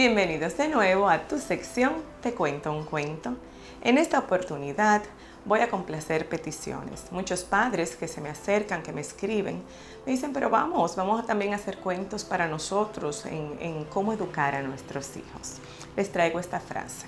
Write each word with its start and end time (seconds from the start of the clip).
Bienvenidos 0.00 0.56
de 0.56 0.66
nuevo 0.66 1.10
a 1.10 1.28
tu 1.28 1.38
sección 1.38 1.92
Te 2.22 2.32
cuento 2.32 2.72
un 2.72 2.86
cuento. 2.86 3.36
En 3.82 3.98
esta 3.98 4.18
oportunidad 4.18 5.02
voy 5.44 5.60
a 5.60 5.68
complacer 5.68 6.26
peticiones. 6.26 7.12
Muchos 7.12 7.42
padres 7.42 7.96
que 7.96 8.08
se 8.08 8.22
me 8.22 8.30
acercan, 8.30 8.82
que 8.82 8.94
me 8.94 9.02
escriben, 9.02 9.62
me 10.06 10.12
dicen, 10.12 10.32
pero 10.32 10.48
vamos, 10.48 10.96
vamos 10.96 11.22
a 11.22 11.26
también 11.26 11.52
hacer 11.52 11.76
cuentos 11.76 12.24
para 12.24 12.48
nosotros 12.48 13.26
en, 13.26 13.58
en 13.60 13.84
cómo 13.84 14.14
educar 14.14 14.54
a 14.54 14.62
nuestros 14.62 15.18
hijos. 15.18 15.56
Les 15.94 16.10
traigo 16.10 16.40
esta 16.40 16.60
frase. 16.60 17.06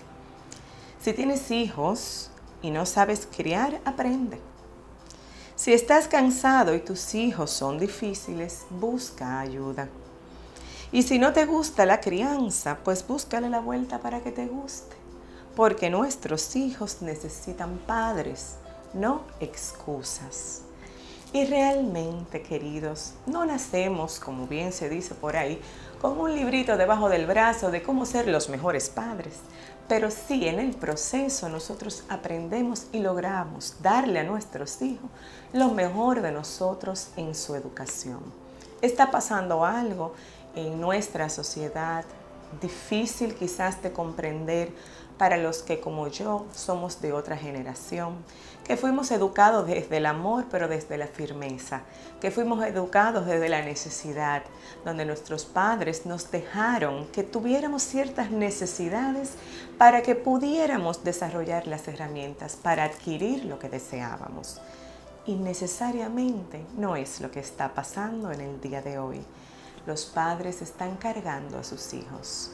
Si 1.00 1.14
tienes 1.14 1.50
hijos 1.50 2.30
y 2.61 2.70
no 2.70 2.84
sabes 2.84 3.27
criar, 3.34 3.80
aprende. 3.86 4.38
Si 5.56 5.72
estás 5.72 6.09
cansado 6.09 6.74
y 6.74 6.80
tus 6.80 7.14
hijos 7.14 7.52
son 7.52 7.78
difíciles, 7.78 8.66
busca 8.69 9.41
ayuda. 9.41 9.88
Y 10.92 11.02
si 11.05 11.19
no 11.19 11.32
te 11.32 11.46
gusta 11.46 11.87
la 11.87 12.01
crianza, 12.01 12.78
pues 12.84 13.06
búscale 13.06 13.48
la 13.48 13.60
vuelta 13.60 13.98
para 14.00 14.20
que 14.20 14.30
te 14.30 14.46
guste. 14.46 14.95
Porque 15.56 15.88
nuestros 15.88 16.55
hijos 16.55 17.00
necesitan 17.00 17.78
padres, 17.87 18.56
no 18.92 19.23
excusas. 19.41 20.62
Y 21.33 21.47
realmente, 21.47 22.42
queridos, 22.42 23.14
no 23.24 23.47
nacemos, 23.47 24.20
como 24.20 24.47
bien 24.47 24.70
se 24.70 24.91
dice 24.91 25.14
por 25.14 25.34
ahí, 25.34 25.58
con 25.98 26.20
un 26.20 26.34
librito 26.34 26.77
debajo 26.77 27.09
del 27.09 27.27
brazo 27.27 27.70
de 27.70 27.83
cómo 27.83 28.05
ser 28.05 28.28
los 28.28 28.50
mejores 28.50 28.91
padres. 28.91 29.36
Pero 29.88 30.11
sí 30.11 30.47
en 30.47 30.59
el 30.59 30.75
proceso 30.75 31.48
nosotros 31.48 32.05
aprendemos 32.11 32.86
y 32.92 32.98
logramos 32.98 33.77
darle 33.81 34.20
a 34.20 34.25
nuestros 34.25 34.83
hijos 34.83 35.09
lo 35.55 35.69
mejor 35.69 36.20
de 36.20 36.33
nosotros 36.33 37.09
en 37.16 37.34
su 37.34 37.55
educación. 37.55 38.20
Está 38.83 39.11
pasando 39.11 39.64
algo 39.64 40.12
en 40.55 40.81
nuestra 40.81 41.28
sociedad 41.28 42.05
difícil 42.61 43.34
quizás 43.34 43.83
de 43.83 43.92
comprender 43.92 44.72
para 45.19 45.36
los 45.36 45.62
que 45.62 45.78
como 45.78 46.09
yo 46.09 46.47
somos 46.55 47.00
de 47.00 47.12
otra 47.12 47.36
generación, 47.36 48.17
que 48.64 48.77
fuimos 48.77 49.11
educados 49.11 49.67
desde 49.67 49.98
el 49.98 50.06
amor 50.06 50.47
pero 50.50 50.69
desde 50.69 50.98
la 50.98 51.06
firmeza, 51.06 51.83
que 52.20 52.31
fuimos 52.31 52.64
educados 52.64 53.27
desde 53.27 53.48
la 53.48 53.62
necesidad, 53.62 54.42
donde 54.84 55.05
nuestros 55.05 55.44
padres 55.44 56.06
nos 56.06 56.31
dejaron 56.31 57.06
que 57.09 57.22
tuviéramos 57.22 57.83
ciertas 57.83 58.31
necesidades 58.31 59.34
para 59.78 60.03
que 60.03 60.14
pudiéramos 60.14 61.05
desarrollar 61.05 61.66
las 61.66 61.87
herramientas 61.89 62.56
para 62.56 62.84
adquirir 62.84 63.44
lo 63.44 63.59
que 63.59 63.69
deseábamos. 63.69 64.61
Y 65.25 65.34
necesariamente 65.34 66.64
no 66.77 66.97
es 66.97 67.20
lo 67.20 67.31
que 67.31 67.39
está 67.39 67.75
pasando 67.75 68.33
en 68.33 68.41
el 68.41 68.61
día 68.61 68.83
de 68.83 68.98
hoy 68.98 69.25
los 69.86 70.05
padres 70.05 70.62
están 70.62 70.97
cargando 70.97 71.58
a 71.58 71.64
sus 71.64 71.94
hijos. 71.94 72.52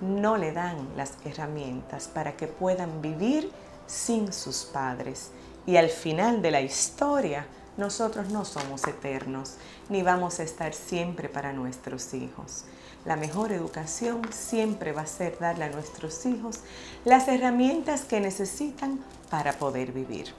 No 0.00 0.36
le 0.36 0.52
dan 0.52 0.76
las 0.96 1.14
herramientas 1.24 2.08
para 2.08 2.36
que 2.36 2.46
puedan 2.46 3.02
vivir 3.02 3.50
sin 3.86 4.32
sus 4.32 4.64
padres. 4.64 5.30
Y 5.66 5.76
al 5.76 5.88
final 5.88 6.40
de 6.40 6.50
la 6.50 6.60
historia, 6.60 7.46
nosotros 7.76 8.30
no 8.30 8.44
somos 8.44 8.86
eternos, 8.86 9.54
ni 9.88 10.02
vamos 10.02 10.40
a 10.40 10.42
estar 10.42 10.74
siempre 10.74 11.28
para 11.28 11.52
nuestros 11.52 12.14
hijos. 12.14 12.64
La 13.04 13.16
mejor 13.16 13.52
educación 13.52 14.22
siempre 14.32 14.92
va 14.92 15.02
a 15.02 15.06
ser 15.06 15.38
darle 15.38 15.64
a 15.64 15.70
nuestros 15.70 16.26
hijos 16.26 16.60
las 17.04 17.28
herramientas 17.28 18.02
que 18.02 18.20
necesitan 18.20 19.00
para 19.30 19.52
poder 19.52 19.92
vivir. 19.92 20.34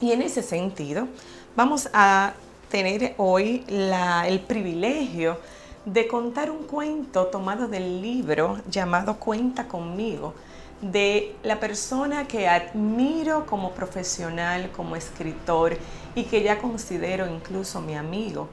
Y 0.00 0.12
en 0.12 0.22
ese 0.22 0.42
sentido, 0.42 1.08
vamos 1.54 1.88
a 1.92 2.32
tener 2.70 3.14
hoy 3.18 3.64
el 3.68 4.40
privilegio 4.40 5.38
de 5.84 6.06
contar 6.06 6.50
un 6.50 6.64
cuento 6.64 7.26
tomado 7.26 7.66
del 7.66 8.00
libro 8.00 8.58
llamado 8.70 9.18
Cuenta 9.18 9.66
conmigo, 9.66 10.34
de 10.80 11.34
la 11.42 11.58
persona 11.58 12.26
que 12.26 12.48
admiro 12.48 13.46
como 13.46 13.72
profesional, 13.72 14.70
como 14.70 14.96
escritor 14.96 15.76
y 16.14 16.24
que 16.24 16.42
ya 16.42 16.58
considero 16.58 17.26
incluso 17.26 17.80
mi 17.80 17.96
amigo, 17.96 18.48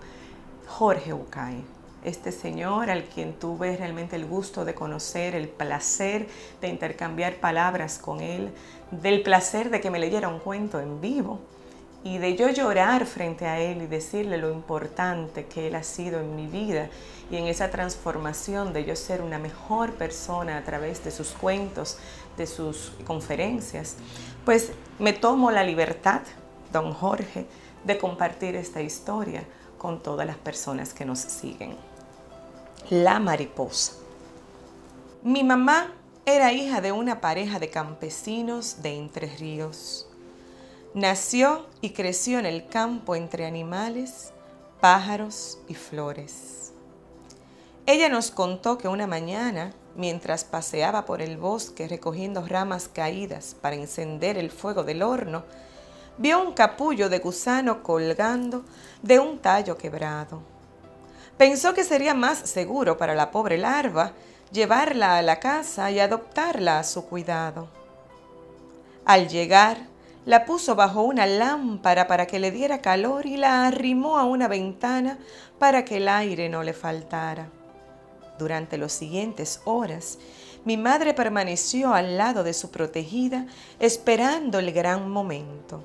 Jorge 0.68 1.14
Ucay. 1.14 1.64
Este 2.04 2.32
señor 2.32 2.90
al 2.90 3.04
quien 3.04 3.34
tuve 3.34 3.76
realmente 3.76 4.16
el 4.16 4.26
gusto 4.26 4.64
de 4.64 4.74
conocer, 4.74 5.36
el 5.36 5.50
placer 5.50 6.28
de 6.62 6.70
intercambiar 6.70 7.36
palabras 7.36 8.00
con 8.00 8.22
él, 8.22 8.50
del 8.90 9.22
placer 9.22 9.70
de 9.70 9.82
que 9.82 9.92
me 9.92 10.00
leyera 10.00 10.30
un 10.30 10.40
cuento 10.40 10.80
en 10.80 11.02
vivo 11.02 11.40
y 12.04 12.18
de 12.18 12.36
yo 12.36 12.50
llorar 12.50 13.06
frente 13.06 13.46
a 13.46 13.60
Él 13.60 13.82
y 13.82 13.88
decirle 13.88 14.38
lo 14.38 14.52
importante 14.52 15.46
que 15.46 15.68
Él 15.68 15.76
ha 15.76 15.84
sido 15.84 16.20
en 16.20 16.36
mi 16.36 16.48
vida 16.48 16.90
y 17.30 17.38
en 17.38 17.48
esa 17.48 17.70
transformación 17.70 18.74
de 18.74 18.86
yo 18.86 18.96
ser 18.96 19.22
una 19.22 19.38
mejor 19.38 19.94
persona 19.94 20.58
a 20.58 20.64
través 20.64 21.04
de 21.04 21.12
sus 21.12 21.30
cuentos, 21.30 21.98
de 22.38 22.48
sus 22.48 22.94
conferencias, 23.06 23.98
pues 24.46 24.72
me 24.98 25.14
tomo 25.14 25.52
la 25.52 25.64
libertad, 25.64 26.22
don 26.72 26.94
Jorge, 26.94 27.46
de 27.84 27.98
compartir 27.98 28.56
esta 28.56 28.82
historia 28.82 29.44
con 29.78 30.02
todas 30.02 30.26
las 30.26 30.38
personas 30.38 30.94
que 30.94 31.06
nos 31.06 31.20
siguen. 31.20 31.76
La 32.90 33.20
mariposa. 33.20 33.94
Mi 35.22 35.44
mamá 35.44 35.94
era 36.26 36.52
hija 36.54 36.82
de 36.82 36.92
una 36.92 37.22
pareja 37.22 37.60
de 37.60 37.70
campesinos 37.70 38.82
de 38.82 38.96
Entre 38.96 39.28
Ríos. 39.36 40.09
Nació 40.96 41.68
y 41.82 41.92
creció 41.92 42.40
en 42.40 42.48
el 42.48 42.68
campo 42.68 43.16
entre 43.16 43.46
animales, 43.46 44.34
pájaros 44.82 45.60
y 45.68 45.76
flores. 45.76 46.72
Ella 47.86 48.10
nos 48.10 48.32
contó 48.32 48.80
que 48.80 48.88
una 48.88 49.06
mañana, 49.06 49.74
mientras 49.96 50.44
paseaba 50.44 51.06
por 51.06 51.22
el 51.22 51.38
bosque 51.38 51.88
recogiendo 51.88 52.44
ramas 52.48 52.88
caídas 52.88 53.56
para 53.62 53.76
encender 53.76 54.36
el 54.40 54.50
fuego 54.50 54.84
del 54.84 55.04
horno, 55.04 55.44
vio 56.18 56.42
un 56.42 56.54
capullo 56.54 57.08
de 57.08 57.20
gusano 57.20 57.84
colgando 57.84 58.64
de 59.04 59.20
un 59.20 59.38
tallo 59.38 59.78
quebrado. 59.78 60.42
Pensó 61.38 61.76
que 61.76 61.84
sería 61.84 62.16
más 62.16 62.40
seguro 62.40 62.98
para 62.98 63.14
la 63.14 63.30
pobre 63.30 63.60
larva 63.60 64.14
llevarla 64.52 65.18
a 65.18 65.22
la 65.22 65.40
casa 65.40 65.92
y 65.92 66.00
adoptarla 66.00 66.80
a 66.80 66.84
su 66.84 67.06
cuidado. 67.06 67.68
Al 69.06 69.30
llegar, 69.30 69.89
la 70.26 70.46
puso 70.46 70.76
bajo 70.76 71.02
una 71.02 71.26
lámpara 71.26 72.08
para 72.08 72.28
que 72.28 72.40
le 72.40 72.52
diera 72.52 72.82
calor 72.82 73.26
y 73.26 73.38
la 73.38 73.68
arrimó 73.68 74.18
a 74.18 74.26
una 74.26 74.48
ventana 74.48 75.18
para 75.58 75.86
que 75.86 75.98
el 75.98 76.08
aire 76.08 76.50
no 76.50 76.64
le 76.64 76.74
faltara. 76.74 77.50
Durante 78.38 78.78
las 78.78 78.94
siguientes 78.94 79.62
horas, 79.66 80.18
mi 80.66 80.78
madre 80.78 81.14
permaneció 81.14 81.94
al 81.94 82.18
lado 82.18 82.44
de 82.44 82.54
su 82.54 82.70
protegida 82.70 83.48
esperando 83.80 84.60
el 84.60 84.72
gran 84.72 85.10
momento. 85.10 85.84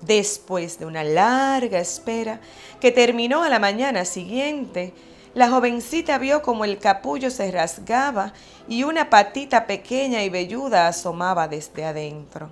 Después 0.00 0.78
de 0.78 0.86
una 0.86 1.02
larga 1.02 1.78
espera 1.78 2.40
que 2.80 2.92
terminó 2.92 3.42
a 3.42 3.48
la 3.48 3.58
mañana 3.58 4.04
siguiente, 4.04 4.92
la 5.34 5.50
jovencita 5.50 6.18
vio 6.18 6.42
como 6.42 6.64
el 6.64 6.78
capullo 6.78 7.30
se 7.30 7.50
rasgaba 7.50 8.32
y 8.68 8.84
una 8.84 9.10
patita 9.10 9.66
pequeña 9.66 10.22
y 10.22 10.30
velluda 10.30 10.88
asomaba 10.88 11.48
desde 11.48 11.84
adentro. 11.84 12.50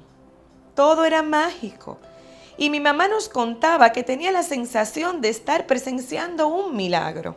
Todo 0.74 1.04
era 1.04 1.22
mágico. 1.22 1.98
Y 2.56 2.70
mi 2.70 2.80
mamá 2.80 3.08
nos 3.08 3.28
contaba 3.28 3.90
que 3.90 4.02
tenía 4.02 4.30
la 4.30 4.42
sensación 4.42 5.20
de 5.20 5.28
estar 5.28 5.66
presenciando 5.66 6.48
un 6.48 6.76
milagro. 6.76 7.36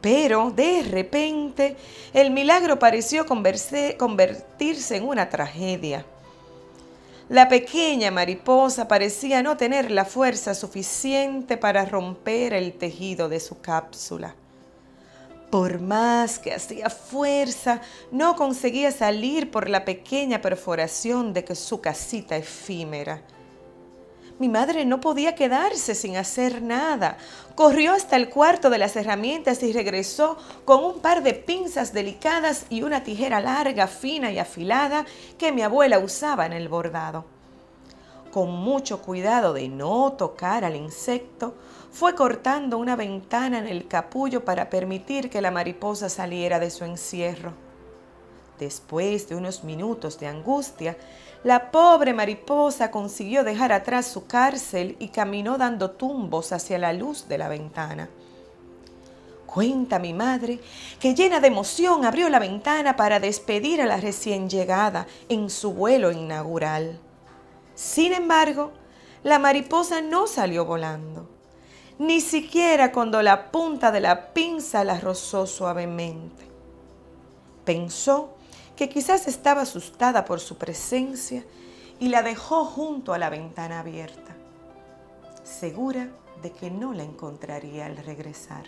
Pero 0.00 0.50
de 0.50 0.82
repente 0.82 1.76
el 2.12 2.30
milagro 2.30 2.78
pareció 2.78 3.26
convertirse 3.26 4.96
en 4.96 5.04
una 5.06 5.28
tragedia. 5.28 6.04
La 7.28 7.48
pequeña 7.48 8.10
mariposa 8.10 8.88
parecía 8.88 9.42
no 9.42 9.56
tener 9.56 9.90
la 9.90 10.04
fuerza 10.04 10.54
suficiente 10.54 11.56
para 11.56 11.84
romper 11.84 12.52
el 12.52 12.72
tejido 12.74 13.28
de 13.28 13.40
su 13.40 13.60
cápsula. 13.60 14.34
Por 15.52 15.82
más 15.82 16.38
que 16.38 16.54
hacía 16.54 16.88
fuerza, 16.88 17.82
no 18.10 18.36
conseguía 18.36 18.90
salir 18.90 19.50
por 19.50 19.68
la 19.68 19.84
pequeña 19.84 20.40
perforación 20.40 21.34
de 21.34 21.54
su 21.54 21.82
casita 21.82 22.38
efímera. 22.38 23.20
Mi 24.38 24.48
madre 24.48 24.86
no 24.86 24.98
podía 25.02 25.34
quedarse 25.34 25.94
sin 25.94 26.16
hacer 26.16 26.62
nada. 26.62 27.18
Corrió 27.54 27.92
hasta 27.92 28.16
el 28.16 28.30
cuarto 28.30 28.70
de 28.70 28.78
las 28.78 28.96
herramientas 28.96 29.62
y 29.62 29.74
regresó 29.74 30.38
con 30.64 30.82
un 30.82 31.00
par 31.00 31.22
de 31.22 31.34
pinzas 31.34 31.92
delicadas 31.92 32.64
y 32.70 32.82
una 32.82 33.04
tijera 33.04 33.38
larga, 33.38 33.88
fina 33.88 34.32
y 34.32 34.38
afilada 34.38 35.04
que 35.36 35.52
mi 35.52 35.60
abuela 35.60 35.98
usaba 35.98 36.46
en 36.46 36.54
el 36.54 36.70
bordado. 36.70 37.26
Con 38.32 38.50
mucho 38.50 39.02
cuidado 39.02 39.52
de 39.52 39.68
no 39.68 40.14
tocar 40.14 40.64
al 40.64 40.74
insecto, 40.74 41.54
fue 41.90 42.14
cortando 42.14 42.78
una 42.78 42.96
ventana 42.96 43.58
en 43.58 43.68
el 43.68 43.86
capullo 43.86 44.42
para 44.42 44.70
permitir 44.70 45.28
que 45.28 45.42
la 45.42 45.50
mariposa 45.50 46.08
saliera 46.08 46.58
de 46.58 46.70
su 46.70 46.84
encierro. 46.84 47.52
Después 48.58 49.28
de 49.28 49.36
unos 49.36 49.64
minutos 49.64 50.18
de 50.18 50.28
angustia, 50.28 50.96
la 51.44 51.70
pobre 51.70 52.14
mariposa 52.14 52.90
consiguió 52.90 53.44
dejar 53.44 53.70
atrás 53.70 54.06
su 54.06 54.26
cárcel 54.26 54.96
y 54.98 55.08
caminó 55.08 55.58
dando 55.58 55.90
tumbos 55.90 56.52
hacia 56.52 56.78
la 56.78 56.94
luz 56.94 57.28
de 57.28 57.36
la 57.36 57.48
ventana. 57.48 58.08
Cuenta 59.44 59.98
mi 59.98 60.14
madre 60.14 60.58
que 60.98 61.14
llena 61.14 61.38
de 61.38 61.48
emoción 61.48 62.06
abrió 62.06 62.30
la 62.30 62.38
ventana 62.38 62.96
para 62.96 63.20
despedir 63.20 63.82
a 63.82 63.86
la 63.86 63.98
recién 63.98 64.48
llegada 64.48 65.06
en 65.28 65.50
su 65.50 65.74
vuelo 65.74 66.10
inaugural. 66.10 66.98
Sin 67.82 68.12
embargo, 68.12 68.70
la 69.24 69.40
mariposa 69.40 70.02
no 70.02 70.28
salió 70.28 70.64
volando, 70.64 71.28
ni 71.98 72.20
siquiera 72.20 72.92
cuando 72.92 73.22
la 73.22 73.50
punta 73.50 73.90
de 73.90 73.98
la 73.98 74.32
pinza 74.32 74.84
la 74.84 75.00
rozó 75.00 75.48
suavemente. 75.48 76.46
Pensó 77.64 78.36
que 78.76 78.88
quizás 78.88 79.26
estaba 79.26 79.62
asustada 79.62 80.24
por 80.24 80.38
su 80.38 80.58
presencia 80.58 81.44
y 81.98 82.08
la 82.08 82.22
dejó 82.22 82.64
junto 82.64 83.14
a 83.14 83.18
la 83.18 83.30
ventana 83.30 83.80
abierta, 83.80 84.36
segura 85.42 86.08
de 86.40 86.52
que 86.52 86.70
no 86.70 86.92
la 86.92 87.02
encontraría 87.02 87.86
al 87.86 87.96
regresar. 87.96 88.66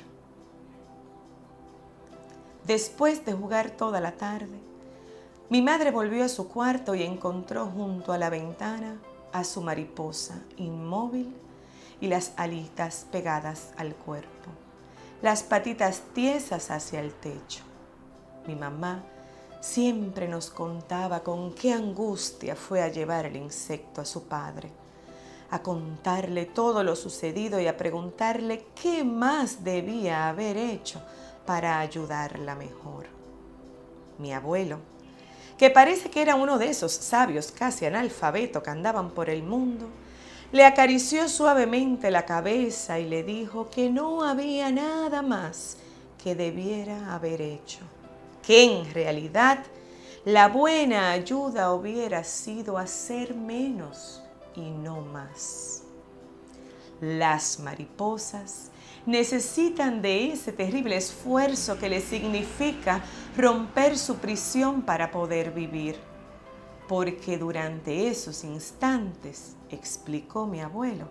Después 2.67 3.25
de 3.25 3.33
jugar 3.33 3.71
toda 3.71 4.01
la 4.01 4.17
tarde, 4.17 4.59
mi 5.51 5.61
madre 5.61 5.91
volvió 5.91 6.25
a 6.25 6.29
su 6.29 6.49
cuarto 6.49 6.95
y 6.95 7.03
encontró 7.03 7.67
junto 7.67 8.13
a 8.13 8.19
la 8.19 8.31
ventana 8.31 8.99
a 9.33 9.45
su 9.45 9.61
mariposa 9.61 10.41
inmóvil 10.57 11.35
y 12.01 12.09
las 12.09 12.33
alitas 12.37 13.07
pegadas 13.13 13.73
al 13.77 13.95
cuerpo, 13.95 14.51
las 15.23 15.43
patitas 15.43 16.03
tiesas 16.15 16.71
hacia 16.71 17.01
el 17.01 17.13
techo. 17.13 17.63
Mi 18.47 18.55
mamá 18.55 19.03
siempre 19.61 20.29
nos 20.29 20.51
contaba 20.51 21.21
con 21.21 21.55
qué 21.55 21.73
angustia 21.73 22.57
fue 22.57 22.83
a 22.83 22.89
llevar 22.89 23.27
el 23.27 23.37
insecto 23.37 24.01
a 24.01 24.05
su 24.05 24.25
padre, 24.25 24.71
a 25.51 25.63
contarle 25.63 26.47
todo 26.47 26.83
lo 26.83 26.97
sucedido 26.97 27.61
y 27.61 27.67
a 27.67 27.77
preguntarle 27.77 28.67
qué 28.81 29.05
más 29.05 29.63
debía 29.63 30.29
haber 30.29 30.57
hecho 30.57 31.03
para 31.47 31.81
ayudarla 31.81 32.55
mejor. 32.55 33.07
Mi 34.19 34.33
abuelo, 34.33 34.79
que 35.59 35.71
parece 35.71 36.11
que 36.11 36.23
era 36.23 36.35
uno 36.35 36.59
de 36.59 36.69
esos 36.69 36.93
sabios 36.93 37.53
casi 37.53 37.87
analfabeto 37.87 38.63
que 38.63 38.71
andaban 38.71 39.11
por 39.11 39.31
el 39.31 39.43
mundo, 39.43 39.89
le 40.53 40.65
acarició 40.65 41.29
suavemente 41.29 42.11
la 42.11 42.25
cabeza 42.25 42.99
y 42.99 43.09
le 43.09 43.23
dijo 43.23 43.71
que 43.71 43.91
no 43.91 44.25
había 44.25 44.71
nada 44.71 45.23
más 45.23 45.77
que 46.23 46.35
debiera 46.35 47.15
haber 47.15 47.41
hecho, 47.41 47.81
que 48.47 48.65
en 48.65 48.95
realidad 48.95 49.59
la 50.25 50.49
buena 50.49 51.11
ayuda 51.11 51.73
hubiera 51.73 52.25
sido 52.25 52.79
hacer 52.79 53.35
menos 53.35 54.23
y 54.57 54.71
no 54.71 55.03
más. 55.03 55.83
Las 57.01 57.59
mariposas 57.59 58.71
necesitan 59.07 60.03
de 60.03 60.33
ese 60.33 60.53
terrible 60.53 60.97
esfuerzo 60.97 61.79
que 61.79 61.89
les 61.89 62.05
significa 62.05 63.03
romper 63.37 63.99
su 63.99 64.17
prisión 64.17 64.83
para 64.83 65.11
poder 65.11 65.53
vivir. 65.53 65.97
Porque 66.89 67.39
durante 67.39 68.09
esos 68.09 68.45
instantes, 68.45 69.57
explicó 69.71 70.47
mi 70.47 70.61
abuelo, 70.61 71.09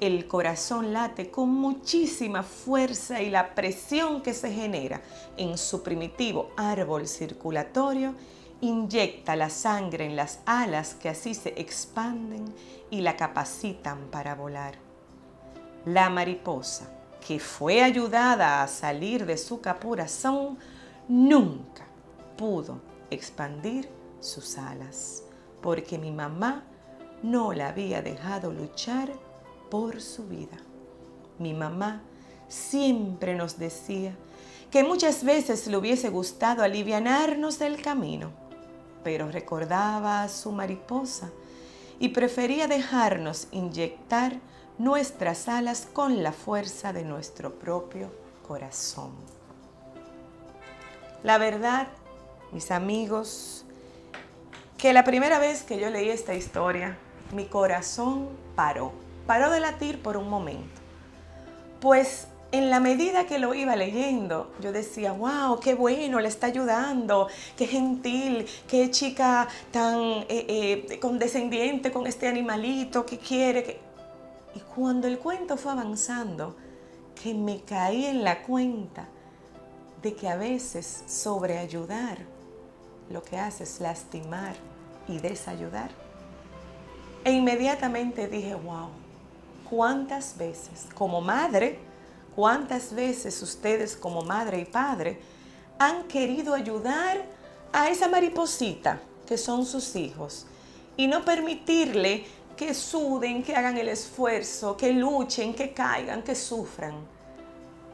el 0.00 0.28
corazón 0.28 0.92
late 0.92 1.30
con 1.30 1.48
muchísima 1.48 2.42
fuerza 2.42 3.20
y 3.20 3.30
la 3.30 3.54
presión 3.54 4.22
que 4.22 4.32
se 4.32 4.52
genera 4.52 5.02
en 5.36 5.58
su 5.58 5.82
primitivo 5.82 6.50
árbol 6.56 7.08
circulatorio 7.08 8.14
inyecta 8.60 9.34
la 9.34 9.50
sangre 9.50 10.04
en 10.04 10.16
las 10.16 10.40
alas 10.46 10.94
que 10.94 11.08
así 11.08 11.34
se 11.34 11.60
expanden 11.60 12.44
y 12.90 13.00
la 13.00 13.16
capacitan 13.16 14.08
para 14.10 14.34
volar. 14.34 14.74
La 15.84 16.10
mariposa 16.10 16.97
que 17.26 17.38
fue 17.38 17.82
ayudada 17.82 18.62
a 18.62 18.68
salir 18.68 19.26
de 19.26 19.36
su 19.36 19.60
capurazón, 19.60 20.58
nunca 21.08 21.84
pudo 22.36 22.80
expandir 23.10 23.88
sus 24.20 24.58
alas, 24.58 25.22
porque 25.60 25.98
mi 25.98 26.10
mamá 26.10 26.64
no 27.22 27.52
la 27.52 27.68
había 27.68 28.02
dejado 28.02 28.52
luchar 28.52 29.12
por 29.70 30.00
su 30.00 30.26
vida. 30.26 30.56
Mi 31.38 31.54
mamá 31.54 32.02
siempre 32.48 33.34
nos 33.34 33.58
decía 33.58 34.14
que 34.70 34.84
muchas 34.84 35.24
veces 35.24 35.66
le 35.66 35.76
hubiese 35.76 36.10
gustado 36.10 36.62
alivianarnos 36.62 37.58
del 37.58 37.80
camino, 37.80 38.30
pero 39.02 39.30
recordaba 39.30 40.22
a 40.22 40.28
su 40.28 40.52
mariposa 40.52 41.30
y 41.98 42.08
prefería 42.08 42.68
dejarnos 42.68 43.48
inyectar 43.50 44.40
nuestras 44.78 45.48
alas 45.48 45.86
con 45.92 46.22
la 46.22 46.32
fuerza 46.32 46.92
de 46.92 47.04
nuestro 47.04 47.58
propio 47.58 48.10
corazón. 48.46 49.12
La 51.22 51.38
verdad, 51.38 51.88
mis 52.52 52.70
amigos, 52.70 53.64
que 54.76 54.92
la 54.92 55.04
primera 55.04 55.38
vez 55.38 55.64
que 55.64 55.80
yo 55.80 55.90
leí 55.90 56.08
esta 56.08 56.34
historia, 56.34 56.96
mi 57.34 57.46
corazón 57.46 58.28
paró, 58.54 58.92
paró 59.26 59.50
de 59.50 59.60
latir 59.60 60.00
por 60.00 60.16
un 60.16 60.30
momento. 60.30 60.80
Pues 61.80 62.28
en 62.52 62.70
la 62.70 62.80
medida 62.80 63.26
que 63.26 63.38
lo 63.38 63.52
iba 63.54 63.76
leyendo, 63.76 64.52
yo 64.60 64.72
decía, 64.72 65.12
wow, 65.12 65.60
qué 65.60 65.74
bueno, 65.74 66.20
le 66.20 66.28
está 66.28 66.46
ayudando, 66.46 67.28
qué 67.56 67.66
gentil, 67.66 68.46
qué 68.66 68.90
chica 68.90 69.48
tan 69.70 70.00
eh, 70.28 70.86
eh, 70.88 70.98
condescendiente 71.00 71.90
con 71.90 72.06
este 72.06 72.28
animalito 72.28 73.04
que 73.04 73.18
quiere. 73.18 73.64
Que... 73.64 73.87
Y 74.58 74.60
cuando 74.60 75.06
el 75.06 75.20
cuento 75.20 75.56
fue 75.56 75.70
avanzando, 75.70 76.56
que 77.14 77.32
me 77.32 77.60
caí 77.60 78.06
en 78.06 78.24
la 78.24 78.42
cuenta 78.42 79.06
de 80.02 80.16
que 80.16 80.28
a 80.28 80.34
veces 80.34 81.04
sobreayudar 81.06 82.18
lo 83.08 83.22
que 83.22 83.38
hace 83.38 83.62
es 83.62 83.78
lastimar 83.78 84.56
y 85.06 85.18
desayudar. 85.18 85.92
E 87.22 87.30
inmediatamente 87.30 88.26
dije, 88.26 88.56
wow, 88.56 88.88
¿cuántas 89.70 90.36
veces 90.36 90.88
como 90.92 91.20
madre, 91.20 91.78
cuántas 92.34 92.92
veces 92.92 93.40
ustedes 93.40 93.96
como 93.96 94.22
madre 94.22 94.58
y 94.58 94.64
padre 94.64 95.20
han 95.78 96.02
querido 96.08 96.52
ayudar 96.52 97.24
a 97.72 97.90
esa 97.90 98.08
mariposita 98.08 99.00
que 99.24 99.38
son 99.38 99.64
sus 99.64 99.94
hijos 99.94 100.46
y 100.96 101.06
no 101.06 101.24
permitirle 101.24 102.26
que 102.58 102.74
suden, 102.74 103.44
que 103.44 103.54
hagan 103.54 103.78
el 103.78 103.88
esfuerzo, 103.88 104.76
que 104.76 104.92
luchen, 104.92 105.54
que 105.54 105.72
caigan, 105.72 106.24
que 106.24 106.34
sufran, 106.34 107.06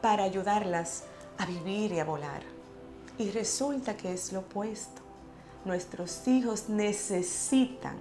para 0.01 0.23
ayudarlas 0.23 1.03
a 1.37 1.45
vivir 1.45 1.93
y 1.93 1.99
a 1.99 2.03
volar. 2.03 2.41
Y 3.19 3.29
resulta 3.29 3.95
que 3.95 4.11
es 4.11 4.33
lo 4.33 4.39
opuesto. 4.39 5.03
Nuestros 5.65 6.27
hijos 6.27 6.67
necesitan, 6.67 7.95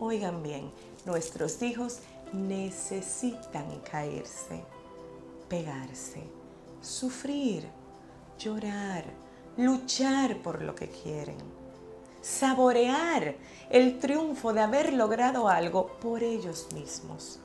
oigan 0.00 0.42
bien, 0.42 0.72
nuestros 1.06 1.62
hijos 1.62 2.00
necesitan 2.32 3.78
caerse, 3.88 4.64
pegarse, 5.48 6.24
sufrir, 6.80 7.68
llorar, 8.40 9.04
luchar 9.56 10.42
por 10.42 10.62
lo 10.62 10.74
que 10.74 10.88
quieren 10.88 11.61
saborear 12.22 13.34
el 13.68 13.98
triunfo 13.98 14.52
de 14.52 14.60
haber 14.60 14.92
logrado 14.92 15.48
algo 15.48 15.88
por 16.00 16.22
ellos 16.22 16.68
mismos. 16.72 17.40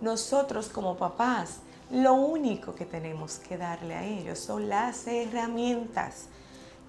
Nosotros 0.00 0.68
como 0.68 0.96
papás, 0.96 1.58
lo 1.90 2.14
único 2.14 2.74
que 2.74 2.86
tenemos 2.86 3.38
que 3.38 3.58
darle 3.58 3.94
a 3.94 4.04
ellos 4.04 4.38
son 4.38 4.68
las 4.68 5.06
herramientas, 5.06 6.26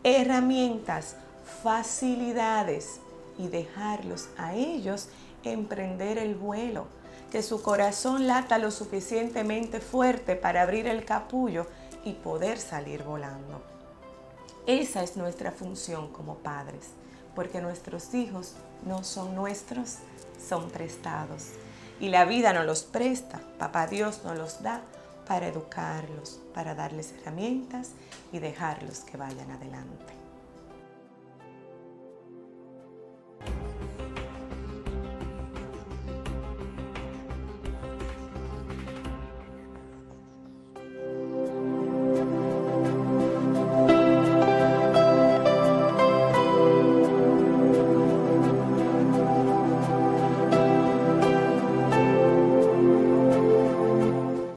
herramientas, 0.04 1.16
facilidades 1.64 3.00
y 3.38 3.48
dejarlos 3.48 4.30
a 4.38 4.54
ellos 4.54 5.10
emprender 5.44 6.20
el 6.20 6.36
vuelo, 6.36 6.86
que 7.32 7.42
su 7.42 7.64
corazón 7.64 8.28
lata 8.28 8.60
lo 8.60 8.70
suficientemente 8.70 9.80
fuerte 9.80 10.36
para 10.36 10.62
abrir 10.62 10.86
el 10.86 11.04
capullo 11.04 11.66
y 12.06 12.14
poder 12.14 12.60
salir 12.60 13.04
volando. 13.04 13.64
Esa 14.68 15.02
es 15.02 15.18
nuestra 15.18 15.52
función 15.52 16.10
como 16.10 16.36
padres 16.36 16.92
porque 17.36 17.62
nuestros 17.62 18.14
hijos 18.14 18.54
no 18.86 19.04
son 19.04 19.36
nuestros, 19.36 19.98
son 20.48 20.70
prestados. 20.70 21.50
Y 22.00 22.10
la 22.10 22.26
vida 22.26 22.54
nos 22.54 22.66
los 22.66 22.84
presta, 22.84 23.40
papá 23.60 23.88
Dios 23.88 24.22
nos 24.24 24.38
los 24.38 24.64
da 24.64 24.82
para 25.28 25.48
educarlos, 25.48 26.40
para 26.54 26.76
darles 26.76 27.14
herramientas 27.14 27.92
y 28.32 28.40
dejarlos 28.40 29.00
que 29.00 29.18
vayan 29.18 29.52
adelante. 29.52 30.21